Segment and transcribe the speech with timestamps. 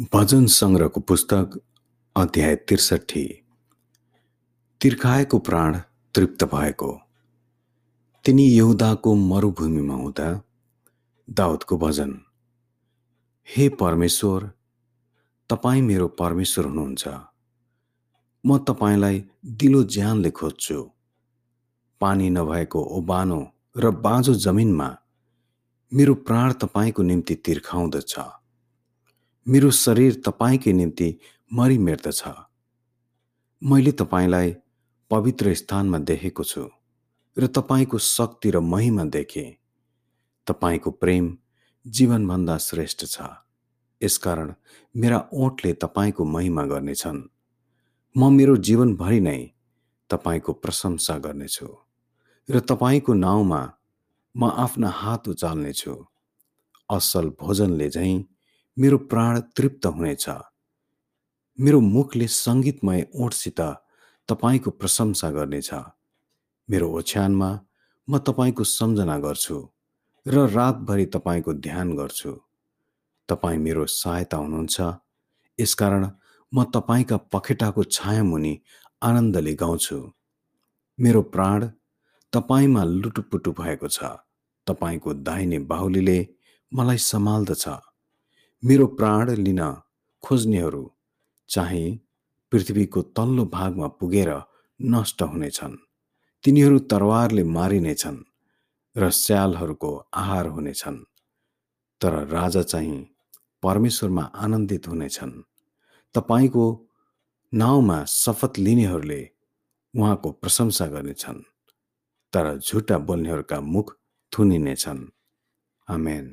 [0.00, 1.60] भजन सङ्ग्रहको पुस्तक
[2.16, 3.44] अध्याय त्रिसठी।
[4.80, 5.80] तिर्खाएको प्राण
[6.14, 7.00] तृप्त भएको।
[8.24, 10.42] तिनी यहुदाको मरुभूमिमा हुँदा
[11.30, 12.20] दाउदको भजन
[13.56, 14.50] हे परमेश्वर
[15.48, 17.08] तपाईँ मेरो परमेश्वर हुनुहुन्छ।
[18.46, 20.90] म तपाईँलाई दिलो ज्यानले खोज्छु।
[22.00, 24.98] पानी नभएको ओबानो र बाँझो जमिनमा
[25.94, 28.39] मेरो प्राण तपाईँको निम्ति तिर्खाउँदछ।
[29.50, 31.18] मेरो शरीर तपाईँकै निम्ति
[31.52, 32.22] मरिमेर्दछ
[33.62, 34.54] मैले तपाईँलाई
[35.10, 36.70] पवित्र स्थानमा देखेको छु
[37.38, 39.56] र तपाईँको शक्ति र महिमा देखेँ।
[40.46, 41.38] तपाईँको प्रेम
[41.86, 43.20] जीवनभन्दा श्रेष्ठ छ।
[44.02, 44.54] यसकारण
[44.96, 47.28] मेरा ओठले तपाईँको महिमा गर्नेछन्।
[48.16, 49.50] म मेरो जीवनभरि नै
[50.10, 51.68] तपाईँको प्रशंसा गर्नेछु
[52.50, 53.72] र तपाईँको नाउँमा
[54.36, 55.94] म आफ्ना हात उचाल्नेछु।
[56.90, 58.39] असल भोजनले झैँ
[58.78, 60.28] मेरो प्राण तृप्त हुनेछ।
[61.58, 63.60] मेरो मुखले सङ्गीतमय ओठसित
[64.28, 65.70] तपाईँको प्रशंसा गर्नेछ।
[66.68, 67.50] मेरो ओछ्यानमा
[68.08, 69.56] म तपाईँको सम्झना गर्छु
[70.26, 72.32] र रातभरि तपाईँको ध्यान गर्छु।
[73.28, 74.80] तपाईँ मेरो सहायता हुनुहुन्छ।
[75.58, 76.10] यसकारण
[76.52, 78.54] म तपाईँका पखेटाको छाया मुनि
[79.02, 79.98] आनन्दले गाउँछु।
[80.98, 81.68] मेरो प्राण
[82.32, 84.04] तपाईँमा लुटुपुटु भएको छ।
[84.66, 86.18] तपाईँको दाहिने बाहुलीले
[86.72, 87.64] मलाई सम्हाल्दछ।
[88.64, 89.74] मेरो प्राण लिन
[90.22, 90.92] खोज्नेहरू
[91.48, 92.00] चाहिँ
[92.50, 94.42] पृथ्वीको तल्लो भागमा पुगेर
[94.82, 95.76] नष्ट हुनेछन्।
[96.44, 98.18] तिनीहरू तरवारले मारिनेछन्
[98.96, 100.98] र स्यालहरूको आहार हुनेछन्।
[102.00, 103.08] तर राजा चाहिँ
[103.62, 105.32] परमेश्वरमा आनन्दित हुनेछन्।
[106.14, 106.66] तपाईँको
[107.54, 109.30] नाउँमा शपथ लिनेहरूले
[109.96, 111.40] उहाँको प्रशंसा गर्नेछन्
[112.32, 113.96] तर झुटा बोल्नेहरूका मुख
[114.32, 115.08] थुनिनेछन्।
[115.88, 116.26] आमेन।